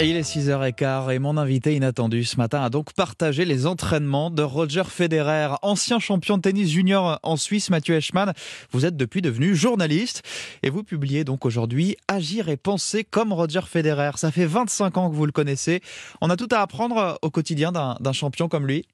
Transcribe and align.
Il 0.00 0.16
est 0.16 0.22
6h15 0.22 1.12
et 1.12 1.18
mon 1.18 1.38
invité 1.38 1.74
inattendu 1.74 2.24
ce 2.24 2.36
matin 2.36 2.62
a 2.62 2.68
donc 2.68 2.92
partagé 2.92 3.44
les 3.44 3.66
entraînements 3.66 4.30
de 4.30 4.42
Roger 4.42 4.82
Federer, 4.84 5.54
ancien 5.62 5.98
champion 5.98 6.36
de 6.36 6.42
tennis 6.42 6.68
junior 6.68 7.18
en 7.22 7.36
Suisse, 7.36 7.70
Mathieu 7.70 7.94
Eschmann. 7.94 8.34
Vous 8.70 8.84
êtes 8.84 8.96
depuis 8.96 9.22
devenu 9.22 9.54
journaliste 9.54 10.22
et 10.62 10.68
vous 10.68 10.82
publiez 10.82 11.24
donc 11.24 11.46
aujourd'hui 11.46 11.96
Agir 12.06 12.50
et 12.50 12.58
penser 12.58 13.04
comme 13.04 13.32
Roger 13.32 13.62
Federer. 13.66 14.10
Ça 14.16 14.30
fait 14.30 14.44
25 14.44 14.96
ans 14.98 15.10
que 15.10 15.14
vous 15.14 15.26
le 15.26 15.32
connaissez. 15.32 15.80
On 16.20 16.28
a 16.28 16.36
tout 16.36 16.48
à 16.50 16.58
apprendre 16.58 17.18
au 17.22 17.30
quotidien 17.30 17.72
d'un 17.72 18.12
champion 18.12 18.48
comme 18.48 18.66
lui. 18.66 18.86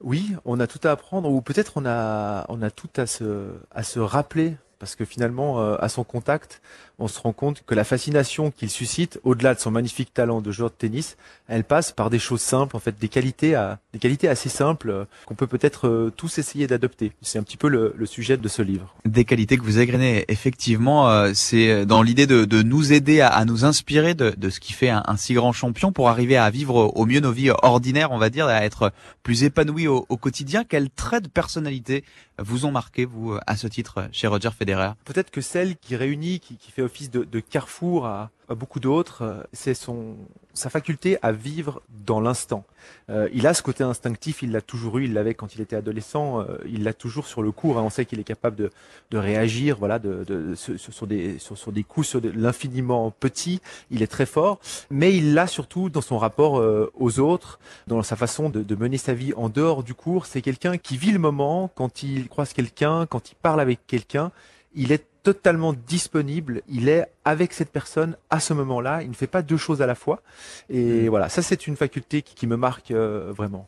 Oui, 0.00 0.32
on 0.44 0.58
a 0.58 0.66
tout 0.66 0.80
à 0.82 0.90
apprendre 0.90 1.30
ou 1.30 1.40
peut-être 1.42 1.74
on 1.76 1.86
a, 1.86 2.44
on 2.48 2.60
a 2.62 2.70
tout 2.70 2.90
à 2.96 3.06
se, 3.06 3.50
à 3.70 3.84
se 3.84 4.00
rappeler 4.00 4.56
parce 4.78 4.94
que 4.94 5.04
finalement, 5.04 5.60
euh, 5.60 5.76
à 5.80 5.88
son 5.88 6.04
contact, 6.04 6.60
on 6.98 7.08
se 7.08 7.18
rend 7.18 7.32
compte 7.32 7.64
que 7.66 7.74
la 7.74 7.82
fascination 7.82 8.50
qu'il 8.50 8.70
suscite, 8.70 9.20
au-delà 9.24 9.54
de 9.54 9.60
son 9.60 9.70
magnifique 9.70 10.14
talent 10.14 10.40
de 10.40 10.52
joueur 10.52 10.70
de 10.70 10.76
tennis, 10.76 11.16
elle 11.48 11.64
passe 11.64 11.90
par 11.90 12.08
des 12.08 12.18
choses 12.18 12.40
simples, 12.40 12.76
en 12.76 12.78
fait, 12.78 12.98
des 12.98 13.08
qualités, 13.08 13.54
à, 13.54 13.80
des 13.92 13.98
qualités 13.98 14.28
assez 14.28 14.48
simples 14.48 14.90
euh, 14.90 15.04
qu'on 15.26 15.34
peut 15.34 15.46
peut-être 15.46 15.88
euh, 15.88 16.12
tous 16.16 16.38
essayer 16.38 16.66
d'adopter. 16.66 17.12
C'est 17.22 17.38
un 17.38 17.42
petit 17.42 17.56
peu 17.56 17.68
le, 17.68 17.94
sujet 18.06 18.36
de 18.36 18.48
ce 18.48 18.62
livre. 18.62 18.94
Des 19.04 19.24
qualités 19.24 19.56
que 19.56 19.62
vous 19.62 19.78
égrenez, 19.78 20.24
effectivement, 20.28 21.32
c'est 21.32 21.86
dans 21.86 22.02
l'idée 22.02 22.26
de, 22.26 22.62
nous 22.62 22.92
aider 22.92 23.22
à, 23.22 23.44
nous 23.46 23.64
inspirer 23.64 24.14
de, 24.14 24.50
ce 24.50 24.60
qui 24.60 24.72
fait 24.74 24.90
un, 24.90 25.02
si 25.16 25.34
grand 25.34 25.52
champion 25.52 25.90
pour 25.90 26.10
arriver 26.10 26.36
à 26.36 26.50
vivre 26.50 26.92
au 26.94 27.06
mieux 27.06 27.20
nos 27.20 27.32
vies 27.32 27.50
ordinaires, 27.62 28.12
on 28.12 28.18
va 28.18 28.28
dire, 28.28 28.46
à 28.46 28.64
être 28.64 28.92
plus 29.22 29.42
épanouis 29.42 29.88
au, 29.88 30.04
au 30.08 30.16
quotidien. 30.18 30.64
Quels 30.64 30.90
traits 30.90 31.24
de 31.24 31.28
personnalité 31.28 32.04
vous 32.38 32.66
ont 32.66 32.70
marqué, 32.70 33.04
vous, 33.04 33.38
à 33.46 33.56
ce 33.56 33.66
titre, 33.66 34.08
chez 34.12 34.26
Roger 34.26 34.50
Federer 34.50 34.92
Peut-être 35.04 35.30
que 35.30 35.40
celle 35.40 35.76
qui 35.76 35.96
réunit, 35.96 36.40
qui, 36.40 36.58
fait 36.70 36.82
office 36.82 37.10
de, 37.10 37.24
de 37.24 37.40
carrefour 37.40 38.06
à, 38.06 38.30
beaucoup 38.48 38.80
d'autres, 38.80 39.22
euh, 39.22 39.42
c'est 39.52 39.74
son 39.74 40.16
sa 40.54 40.70
faculté 40.70 41.18
à 41.22 41.32
vivre 41.32 41.82
dans 42.06 42.20
l'instant. 42.20 42.64
Euh, 43.10 43.28
il 43.32 43.46
a 43.46 43.54
ce 43.54 43.62
côté 43.62 43.82
instinctif, 43.84 44.42
il 44.42 44.52
l'a 44.52 44.60
toujours 44.60 44.98
eu, 44.98 45.04
il 45.04 45.12
l'avait 45.12 45.34
quand 45.34 45.54
il 45.54 45.60
était 45.60 45.76
adolescent, 45.76 46.40
euh, 46.40 46.58
il 46.66 46.84
l'a 46.84 46.92
toujours 46.92 47.26
sur 47.26 47.42
le 47.42 47.50
cours. 47.50 47.78
Hein. 47.78 47.82
On 47.82 47.90
sait 47.90 48.04
qu'il 48.04 48.20
est 48.20 48.24
capable 48.24 48.56
de, 48.56 48.70
de 49.10 49.18
réagir, 49.18 49.76
voilà, 49.78 49.98
de, 49.98 50.24
de, 50.24 50.54
sur, 50.54 51.06
des 51.06 51.38
sur, 51.38 51.58
sur, 51.58 51.72
des 51.72 51.82
coups 51.82 52.08
sur 52.08 52.20
de 52.20 52.30
l'infiniment 52.30 53.10
petit. 53.10 53.60
Il 53.90 54.02
est 54.02 54.06
très 54.06 54.26
fort, 54.26 54.60
mais 54.90 55.14
il 55.14 55.34
l'a 55.34 55.46
surtout 55.46 55.90
dans 55.90 56.00
son 56.00 56.18
rapport 56.18 56.62
aux 56.94 57.20
autres, 57.20 57.58
dans 57.86 58.02
sa 58.02 58.16
façon 58.16 58.48
de, 58.48 58.62
de 58.62 58.74
mener 58.74 58.98
sa 58.98 59.14
vie 59.14 59.32
en 59.34 59.48
dehors 59.48 59.82
du 59.82 59.94
cours. 59.94 60.26
C'est 60.26 60.42
quelqu'un 60.42 60.78
qui 60.78 60.96
vit 60.96 61.12
le 61.12 61.18
moment 61.18 61.70
quand 61.74 62.02
il 62.02 62.28
croise 62.28 62.52
quelqu'un, 62.52 63.06
quand 63.06 63.30
il 63.30 63.34
parle 63.34 63.60
avec 63.60 63.86
quelqu'un. 63.86 64.30
Il 64.74 64.92
est 64.92 65.06
totalement 65.24 65.72
disponible, 65.72 66.62
il 66.68 66.88
est 66.88 67.06
avec 67.24 67.52
cette 67.52 67.70
personne 67.70 68.16
à 68.30 68.38
ce 68.38 68.52
moment-là, 68.52 69.02
il 69.02 69.08
ne 69.08 69.14
fait 69.14 69.26
pas 69.26 69.42
deux 69.42 69.56
choses 69.56 69.82
à 69.82 69.86
la 69.86 69.96
fois. 69.96 70.22
Et 70.68 71.06
mm. 71.06 71.08
voilà, 71.08 71.28
ça 71.28 71.42
c'est 71.42 71.66
une 71.66 71.76
faculté 71.76 72.22
qui, 72.22 72.46
me 72.46 72.56
marque 72.56 72.92
euh, 72.92 73.32
vraiment. 73.32 73.66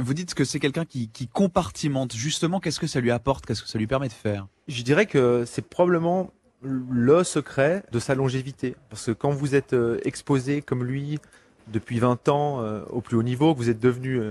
Vous 0.00 0.14
dites 0.14 0.34
que 0.34 0.44
c'est 0.44 0.58
quelqu'un 0.58 0.84
qui, 0.84 1.08
qui 1.08 1.28
compartimente. 1.28 2.14
Justement, 2.14 2.58
qu'est-ce 2.58 2.80
que 2.80 2.86
ça 2.86 3.00
lui 3.00 3.10
apporte? 3.10 3.46
Qu'est-ce 3.46 3.62
que 3.62 3.68
ça 3.68 3.78
lui 3.78 3.86
permet 3.86 4.08
de 4.08 4.12
faire? 4.12 4.46
Je 4.66 4.82
dirais 4.82 5.06
que 5.06 5.44
c'est 5.46 5.68
probablement 5.68 6.32
le 6.62 7.22
secret 7.22 7.84
de 7.92 7.98
sa 7.98 8.14
longévité. 8.14 8.74
Parce 8.88 9.06
que 9.06 9.10
quand 9.12 9.30
vous 9.30 9.54
êtes 9.54 9.74
euh, 9.74 10.00
exposé 10.04 10.62
comme 10.62 10.84
lui 10.84 11.18
depuis 11.66 11.98
20 11.98 12.28
ans 12.28 12.62
euh, 12.62 12.82
au 12.88 13.02
plus 13.02 13.16
haut 13.16 13.22
niveau, 13.22 13.54
que 13.54 13.58
vous 13.58 13.70
êtes 13.70 13.80
devenu 13.80 14.22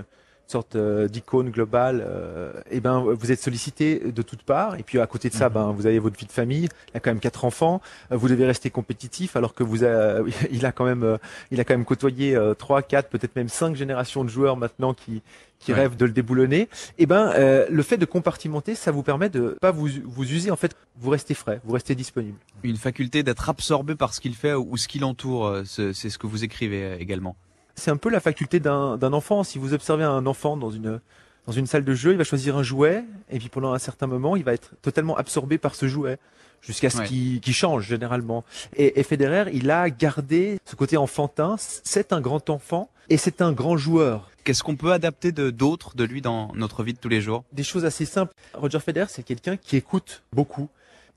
sorte 0.50 0.76
euh, 0.76 1.08
d'icône 1.08 1.50
globale, 1.50 2.04
euh, 2.06 2.52
et 2.70 2.80
ben 2.80 3.00
vous 3.00 3.32
êtes 3.32 3.40
sollicité 3.40 3.98
de 3.98 4.22
toutes 4.22 4.42
parts. 4.42 4.76
Et 4.78 4.82
puis 4.82 4.98
à 4.98 5.06
côté 5.06 5.28
de 5.28 5.34
ça, 5.34 5.48
mhm. 5.48 5.54
ben 5.54 5.72
vous 5.72 5.86
avez 5.86 5.98
votre 5.98 6.18
vie 6.18 6.26
de 6.26 6.32
famille. 6.32 6.68
Il 6.92 6.96
a 6.96 7.00
quand 7.00 7.10
même 7.10 7.20
quatre 7.20 7.44
enfants. 7.44 7.80
Euh, 8.12 8.16
vous 8.16 8.28
devez 8.28 8.46
rester 8.46 8.70
compétitif, 8.70 9.36
alors 9.36 9.54
que 9.54 9.62
vous 9.62 9.84
a, 9.84 10.20
il 10.50 10.64
a 10.66 10.72
quand 10.72 10.84
même, 10.84 11.18
il 11.50 11.60
a 11.60 11.64
quand 11.64 11.74
même 11.74 11.84
côtoyé 11.84 12.38
trois, 12.58 12.82
quatre, 12.82 13.08
peut-être 13.08 13.36
même 13.36 13.48
cinq 13.48 13.76
générations 13.76 14.24
de 14.24 14.30
joueurs 14.30 14.56
maintenant 14.56 14.94
qui 14.94 15.22
qui 15.58 15.72
rêvent 15.72 15.96
de 15.96 16.04
le 16.04 16.12
déboulonner. 16.12 16.68
Et 16.98 17.06
ben 17.06 17.32
le 17.68 17.82
fait 17.82 17.96
de 17.96 18.04
compartimenter, 18.04 18.74
ça 18.74 18.92
vous 18.92 19.02
permet 19.02 19.28
de 19.28 19.56
pas 19.60 19.72
vous 19.72 19.88
vous 20.04 20.32
user 20.32 20.50
en 20.50 20.56
fait. 20.56 20.74
Vous 21.00 21.10
restez 21.10 21.34
frais, 21.34 21.60
vous 21.64 21.74
restez 21.74 21.94
disponible. 21.94 22.38
Une 22.62 22.76
faculté 22.76 23.22
d'être 23.22 23.48
absorbé 23.48 23.94
par 23.94 24.14
ce 24.14 24.20
qu'il 24.20 24.34
fait 24.34 24.54
ou 24.54 24.76
ce 24.76 24.88
qui 24.88 24.98
l'entoure. 24.98 25.62
C'est 25.64 25.92
ce 25.92 26.18
que 26.18 26.26
vous 26.26 26.44
écrivez 26.44 26.96
également. 27.00 27.36
C'est 27.78 27.92
un 27.92 27.96
peu 27.96 28.10
la 28.10 28.18
faculté 28.18 28.58
d'un 28.58 29.12
enfant. 29.12 29.44
Si 29.44 29.58
vous 29.58 29.72
observez 29.72 30.02
un 30.02 30.26
enfant 30.26 30.56
dans 30.56 30.70
une, 30.70 31.00
dans 31.46 31.52
une 31.52 31.66
salle 31.66 31.84
de 31.84 31.94
jeu, 31.94 32.10
il 32.10 32.18
va 32.18 32.24
choisir 32.24 32.56
un 32.56 32.64
jouet, 32.64 33.04
et 33.30 33.38
puis 33.38 33.48
pendant 33.48 33.72
un 33.72 33.78
certain 33.78 34.08
moment, 34.08 34.34
il 34.34 34.42
va 34.42 34.52
être 34.52 34.72
totalement 34.82 35.16
absorbé 35.16 35.58
par 35.58 35.76
ce 35.76 35.86
jouet, 35.86 36.18
jusqu'à 36.60 36.90
ce 36.90 37.02
qu'il 37.02 37.54
change 37.54 37.86
généralement. 37.86 38.44
Et, 38.74 38.98
et, 38.98 39.02
Federer, 39.04 39.50
il 39.52 39.70
a 39.70 39.90
gardé 39.90 40.58
ce 40.64 40.74
côté 40.74 40.96
enfantin. 40.96 41.54
C'est 41.58 42.12
un 42.12 42.20
grand 42.20 42.50
enfant, 42.50 42.90
et 43.08 43.16
c'est 43.16 43.42
un 43.42 43.52
grand 43.52 43.76
joueur. 43.76 44.28
Qu'est-ce 44.42 44.64
qu'on 44.64 44.76
peut 44.76 44.92
adapter 44.92 45.30
de 45.30 45.50
d'autres 45.50 45.94
de 45.94 46.02
lui 46.02 46.20
dans 46.20 46.52
notre 46.54 46.82
vie 46.82 46.94
de 46.94 46.98
tous 46.98 47.08
les 47.08 47.20
jours? 47.20 47.44
Des 47.52 47.62
choses 47.62 47.84
assez 47.84 48.06
simples. 48.06 48.34
Roger 48.54 48.80
Federer, 48.80 49.06
c'est 49.08 49.22
quelqu'un 49.22 49.56
qui 49.56 49.76
écoute 49.76 50.24
beaucoup. 50.32 50.68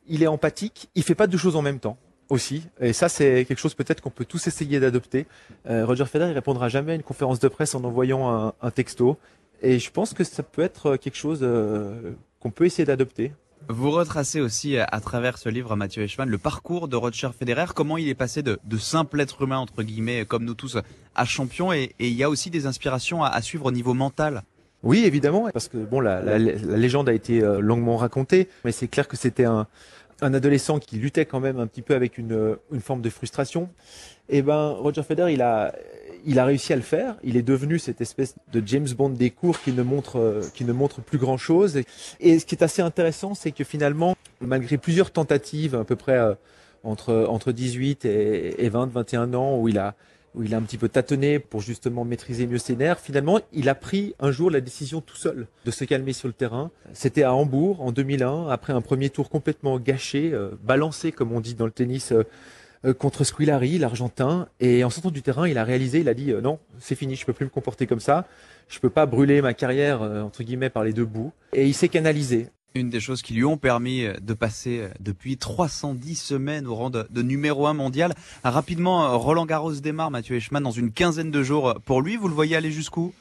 Il 0.07 0.21
est 0.21 0.27
empathique, 0.27 0.89
il 0.93 1.01
fait 1.01 1.15
pas 1.15 1.25
deux 1.25 1.37
choses 1.39 1.55
en 1.55 1.63
même 1.63 1.79
temps 1.79 1.97
aussi. 2.31 2.63
Et 2.79 2.93
ça, 2.93 3.09
c'est 3.09 3.45
quelque 3.45 3.59
chose 3.59 3.75
peut-être 3.75 4.01
qu'on 4.01 4.09
peut 4.09 4.25
tous 4.25 4.47
essayer 4.47 4.79
d'adopter. 4.79 5.27
Euh, 5.69 5.85
Roger 5.85 6.05
Federer, 6.05 6.31
il 6.31 6.33
répondra 6.33 6.69
jamais 6.69 6.93
à 6.93 6.95
une 6.95 7.03
conférence 7.03 7.39
de 7.39 7.47
presse 7.47 7.75
en 7.75 7.83
envoyant 7.83 8.53
un, 8.61 8.71
texto. 8.71 9.17
Et 9.61 9.77
je 9.77 9.91
pense 9.91 10.13
que 10.13 10.23
ça 10.23 10.41
peut 10.41 10.61
être 10.61 10.95
quelque 10.95 11.17
chose 11.17 11.39
euh, 11.43 12.11
qu'on 12.39 12.49
peut 12.49 12.65
essayer 12.65 12.85
d'adopter. 12.85 13.33
Vous 13.67 13.91
retracez 13.91 14.41
aussi 14.41 14.77
à 14.77 14.99
travers 15.01 15.37
ce 15.37 15.47
livre, 15.47 15.75
Mathieu 15.75 16.01
Eschmann, 16.01 16.27
le 16.27 16.39
parcours 16.39 16.87
de 16.87 16.95
Roger 16.95 17.29
Federer, 17.37 17.65
comment 17.75 17.97
il 17.97 18.09
est 18.09 18.15
passé 18.15 18.41
de, 18.41 18.57
simple 18.79 19.19
être 19.19 19.43
humain, 19.43 19.59
entre 19.59 19.83
guillemets, 19.83 20.25
comme 20.25 20.45
nous 20.45 20.55
tous, 20.55 20.79
à 21.13 21.25
champion. 21.25 21.71
Et, 21.71 21.93
il 21.99 22.13
y 22.13 22.23
a 22.23 22.29
aussi 22.29 22.49
des 22.49 22.65
inspirations 22.65 23.23
à, 23.23 23.39
suivre 23.41 23.67
au 23.67 23.71
niveau 23.71 23.93
mental. 23.93 24.43
Oui, 24.81 25.03
évidemment, 25.05 25.47
parce 25.53 25.67
que 25.67 25.77
bon, 25.77 25.99
la, 25.99 26.23
la 26.23 26.39
légende 26.39 27.07
a 27.07 27.13
été 27.13 27.43
euh, 27.43 27.59
longuement 27.59 27.97
racontée, 27.97 28.49
mais 28.65 28.71
c'est 28.71 28.87
clair 28.87 29.07
que 29.07 29.15
c'était 29.15 29.45
un, 29.45 29.67
un 30.21 30.33
adolescent 30.33 30.79
qui 30.79 30.97
luttait 30.97 31.25
quand 31.25 31.39
même 31.39 31.59
un 31.59 31.67
petit 31.67 31.81
peu 31.81 31.95
avec 31.95 32.17
une, 32.17 32.33
euh, 32.33 32.55
une 32.71 32.81
forme 32.81 33.01
de 33.01 33.09
frustration, 33.09 33.69
eh 34.29 34.41
ben 34.41 34.69
Roger 34.69 35.03
Federer, 35.03 35.33
il 35.33 35.41
a, 35.41 35.73
il 36.25 36.39
a 36.39 36.45
réussi 36.45 36.73
à 36.73 36.75
le 36.75 36.81
faire. 36.81 37.17
Il 37.23 37.37
est 37.37 37.41
devenu 37.41 37.79
cette 37.79 38.01
espèce 38.01 38.35
de 38.51 38.61
James 38.65 38.87
Bond 38.95 39.09
des 39.09 39.31
cours 39.31 39.59
qui 39.59 39.71
ne 39.73 39.83
montre, 39.83 40.19
euh, 40.19 40.41
qui 40.53 40.63
ne 40.63 40.73
montre 40.73 41.01
plus 41.01 41.17
grand 41.17 41.37
chose. 41.37 41.81
Et, 42.19 42.39
ce 42.39 42.45
qui 42.45 42.55
est 42.55 42.63
assez 42.63 42.81
intéressant, 42.81 43.33
c'est 43.33 43.51
que 43.51 43.63
finalement, 43.63 44.15
malgré 44.39 44.77
plusieurs 44.77 45.11
tentatives, 45.11 45.75
à 45.75 45.83
peu 45.83 45.95
près 45.95 46.17
euh, 46.17 46.33
entre, 46.83 47.25
entre 47.27 47.51
18 47.51 48.05
et, 48.05 48.63
et 48.63 48.69
20, 48.69 48.91
21 48.91 49.33
ans, 49.33 49.57
où 49.57 49.67
il 49.67 49.77
a, 49.77 49.95
où 50.35 50.43
il 50.43 50.53
a 50.53 50.57
un 50.57 50.61
petit 50.61 50.77
peu 50.77 50.89
tâtonné 50.89 51.39
pour 51.39 51.61
justement 51.61 52.05
maîtriser 52.05 52.47
mieux 52.47 52.57
ses 52.57 52.75
nerfs. 52.75 52.99
Finalement, 52.99 53.39
il 53.51 53.69
a 53.69 53.75
pris 53.75 54.13
un 54.19 54.31
jour 54.31 54.49
la 54.49 54.61
décision 54.61 55.01
tout 55.01 55.15
seul 55.15 55.47
de 55.65 55.71
se 55.71 55.83
calmer 55.83 56.13
sur 56.13 56.27
le 56.27 56.33
terrain. 56.33 56.71
C'était 56.93 57.23
à 57.23 57.33
Hambourg 57.33 57.81
en 57.81 57.91
2001, 57.91 58.47
après 58.49 58.73
un 58.73 58.81
premier 58.81 59.09
tour 59.09 59.29
complètement 59.29 59.79
gâché, 59.79 60.31
euh, 60.33 60.51
balancé 60.63 61.11
comme 61.11 61.31
on 61.31 61.41
dit 61.41 61.55
dans 61.55 61.65
le 61.65 61.71
tennis. 61.71 62.11
Euh, 62.11 62.23
euh, 62.83 62.95
contre 62.95 63.23
Squilari, 63.23 63.77
l'Argentin, 63.77 64.47
et 64.59 64.83
en 64.83 64.89
sortant 64.89 65.11
du 65.11 65.21
terrain, 65.21 65.47
il 65.47 65.59
a 65.59 65.63
réalisé, 65.63 65.99
il 65.99 66.09
a 66.09 66.15
dit 66.15 66.33
non, 66.41 66.57
c'est 66.79 66.95
fini, 66.95 67.15
je 67.15 67.27
peux 67.27 67.33
plus 67.33 67.45
me 67.45 67.51
comporter 67.51 67.85
comme 67.85 67.99
ça, 67.99 68.25
je 68.69 68.79
peux 68.79 68.89
pas 68.89 69.05
brûler 69.05 69.43
ma 69.43 69.53
carrière 69.53 70.01
entre 70.01 70.41
guillemets 70.41 70.71
par 70.71 70.83
les 70.83 70.91
deux 70.91 71.05
bouts, 71.05 71.31
et 71.53 71.67
il 71.67 71.75
s'est 71.75 71.89
canalisé 71.89 72.47
une 72.75 72.89
des 72.89 72.99
choses 72.99 73.21
qui 73.21 73.33
lui 73.33 73.43
ont 73.43 73.57
permis 73.57 74.05
euh, 74.05 74.13
de 74.21 74.33
passer 74.33 74.79
euh, 74.79 74.89
depuis 74.99 75.37
310 75.37 76.15
semaines 76.15 76.67
au 76.67 76.75
rang 76.75 76.89
de, 76.89 77.21
numéro 77.21 77.67
1 77.67 77.73
mondial. 77.73 78.13
Rapidement, 78.43 79.05
euh, 79.05 79.15
Roland 79.15 79.45
Garros 79.45 79.73
démarre, 79.73 80.11
Mathieu 80.11 80.35
Eichmann, 80.35 80.63
dans 80.63 80.71
une 80.71 80.91
quinzaine 80.91 81.31
de 81.31 81.43
jours. 81.43 81.75
Pour 81.85 82.01
lui, 82.01 82.15
vous 82.15 82.27
le 82.27 82.33
voyez 82.33 82.55
aller 82.55 82.71
jusqu'où? 82.71 83.13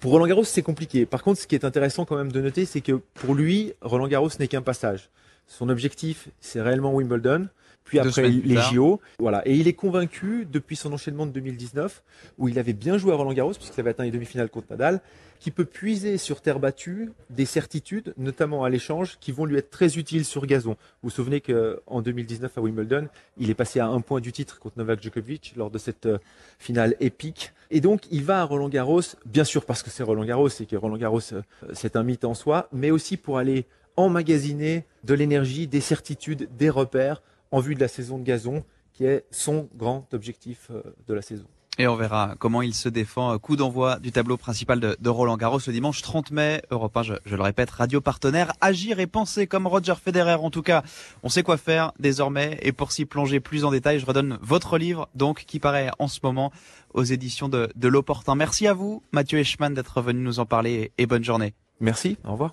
Pour 0.00 0.12
Roland 0.12 0.26
Garros, 0.26 0.44
c'est 0.44 0.62
compliqué. 0.62 1.06
Par 1.06 1.22
contre, 1.22 1.40
ce 1.40 1.46
qui 1.46 1.54
est 1.54 1.64
intéressant 1.64 2.04
quand 2.04 2.16
même 2.16 2.32
de 2.32 2.40
noter, 2.40 2.64
c'est 2.64 2.80
que 2.80 3.00
pour 3.14 3.34
lui, 3.34 3.72
Roland 3.80 4.08
Garros 4.08 4.30
n'est 4.38 4.48
qu'un 4.48 4.62
passage. 4.62 5.10
Son 5.46 5.68
objectif, 5.68 6.28
c'est 6.40 6.60
réellement 6.60 6.94
Wimbledon 6.94 7.48
puis 7.84 7.98
après 7.98 8.28
les 8.28 8.56
JO. 8.72 9.00
Voilà. 9.18 9.46
Et 9.46 9.54
il 9.54 9.68
est 9.68 9.72
convaincu, 9.72 10.46
depuis 10.50 10.76
son 10.76 10.92
enchaînement 10.92 11.26
de 11.26 11.32
2019, 11.32 12.02
où 12.38 12.48
il 12.48 12.58
avait 12.58 12.72
bien 12.72 12.98
joué 12.98 13.12
à 13.12 13.16
Roland 13.16 13.32
Garros, 13.32 13.52
puisqu'il 13.52 13.80
avait 13.80 13.90
atteint 13.90 14.04
les 14.04 14.10
demi-finales 14.10 14.50
contre 14.50 14.68
Nadal, 14.70 15.00
qu'il 15.42 15.52
peut 15.52 15.64
puiser 15.64 16.18
sur 16.18 16.40
terre 16.40 16.60
battue 16.60 17.10
des 17.28 17.46
certitudes, 17.46 18.14
notamment 18.16 18.62
à 18.62 18.70
l'échange, 18.70 19.18
qui 19.18 19.32
vont 19.32 19.44
lui 19.44 19.56
être 19.58 19.70
très 19.70 19.98
utiles 19.98 20.24
sur 20.24 20.46
gazon. 20.46 20.76
Vous 21.02 21.08
vous 21.08 21.10
souvenez 21.10 21.40
qu'en 21.40 22.00
2019 22.00 22.56
à 22.56 22.60
Wimbledon, 22.60 23.08
il 23.38 23.50
est 23.50 23.54
passé 23.54 23.80
à 23.80 23.88
un 23.88 24.00
point 24.00 24.20
du 24.20 24.30
titre 24.30 24.60
contre 24.60 24.78
Novak 24.78 25.02
Djokovic 25.02 25.54
lors 25.56 25.70
de 25.70 25.78
cette 25.78 26.06
euh, 26.06 26.18
finale 26.60 26.94
épique. 27.00 27.52
Et 27.72 27.80
donc, 27.80 28.02
il 28.12 28.22
va 28.22 28.40
à 28.40 28.44
Roland 28.44 28.68
Garros, 28.68 29.00
bien 29.26 29.42
sûr 29.42 29.64
parce 29.64 29.82
que 29.82 29.90
c'est 29.90 30.04
Roland 30.04 30.24
Garros 30.24 30.48
et 30.48 30.66
que 30.66 30.76
Roland 30.76 30.96
Garros, 30.96 31.32
euh, 31.32 31.42
c'est 31.72 31.96
un 31.96 32.04
mythe 32.04 32.24
en 32.24 32.34
soi, 32.34 32.68
mais 32.72 32.92
aussi 32.92 33.16
pour 33.16 33.38
aller 33.38 33.66
emmagasiner 33.96 34.84
de 35.02 35.14
l'énergie, 35.14 35.66
des 35.66 35.80
certitudes, 35.80 36.48
des 36.56 36.70
repères 36.70 37.20
en 37.52 37.60
vue 37.60 37.74
de 37.74 37.80
la 37.80 37.88
saison 37.88 38.18
de 38.18 38.24
gazon, 38.24 38.64
qui 38.92 39.04
est 39.04 39.24
son 39.30 39.68
grand 39.76 40.12
objectif 40.12 40.70
euh, 40.70 40.82
de 41.06 41.14
la 41.14 41.22
saison. 41.22 41.46
Et 41.78 41.86
on 41.86 41.96
verra 41.96 42.34
comment 42.38 42.60
il 42.60 42.74
se 42.74 42.90
défend. 42.90 43.38
Coup 43.38 43.56
d'envoi 43.56 43.98
du 43.98 44.12
tableau 44.12 44.36
principal 44.36 44.78
de, 44.78 45.08
Roland 45.08 45.38
Garros 45.38 45.58
ce 45.58 45.70
dimanche 45.70 46.02
30 46.02 46.30
mai. 46.30 46.60
Europe 46.70 46.94
1, 46.94 47.02
je, 47.02 47.14
je, 47.24 47.34
le 47.34 47.42
répète, 47.42 47.70
radio 47.70 48.02
partenaire. 48.02 48.52
Agir 48.60 49.00
et 49.00 49.06
penser 49.06 49.46
comme 49.46 49.66
Roger 49.66 49.94
Federer. 49.94 50.34
En 50.34 50.50
tout 50.50 50.60
cas, 50.60 50.82
on 51.22 51.30
sait 51.30 51.42
quoi 51.42 51.56
faire 51.56 51.92
désormais. 51.98 52.58
Et 52.60 52.72
pour 52.72 52.92
s'y 52.92 53.06
plonger 53.06 53.40
plus 53.40 53.64
en 53.64 53.70
détail, 53.70 53.98
je 54.00 54.04
redonne 54.04 54.38
votre 54.42 54.76
livre, 54.76 55.08
donc, 55.14 55.44
qui 55.46 55.60
paraît 55.60 55.90
en 55.98 56.08
ce 56.08 56.20
moment 56.22 56.52
aux 56.92 57.04
éditions 57.04 57.48
de, 57.48 57.70
de 57.74 57.88
L'Opportun. 57.88 58.34
Merci 58.34 58.66
à 58.66 58.74
vous, 58.74 59.02
Mathieu 59.10 59.38
Eschmann, 59.38 59.72
d'être 59.72 60.02
venu 60.02 60.20
nous 60.20 60.40
en 60.40 60.46
parler 60.46 60.92
et 60.98 61.06
bonne 61.06 61.24
journée. 61.24 61.54
Merci. 61.80 62.18
Au 62.24 62.32
revoir. 62.32 62.50